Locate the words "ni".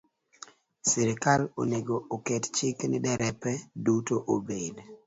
2.91-2.97